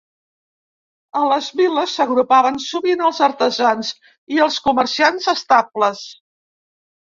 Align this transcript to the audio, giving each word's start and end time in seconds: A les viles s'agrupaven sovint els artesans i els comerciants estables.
A 1.19 1.21
les 1.31 1.49
viles 1.59 1.93
s'agrupaven 1.99 2.57
sovint 2.65 3.05
els 3.11 3.21
artesans 3.29 3.93
i 4.39 4.43
els 4.49 4.61
comerciants 4.67 5.33
estables. 5.39 6.05